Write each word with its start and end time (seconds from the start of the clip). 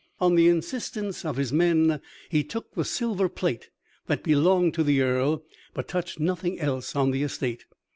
On 0.19 0.33
the 0.33 0.47
insistence 0.47 1.23
of 1.23 1.37
his 1.37 1.53
men 1.53 2.01
he 2.27 2.43
took 2.43 2.73
the 2.73 2.83
silver 2.83 3.29
plate 3.29 3.69
that 4.07 4.23
belonged 4.23 4.73
to 4.73 4.83
the 4.83 4.99
Earl, 4.99 5.43
but 5.75 5.87
touched 5.87 6.19
nothing 6.19 6.59
else 6.59 6.95
on 6.95 7.11
the 7.11 7.21
estate. 7.21 7.65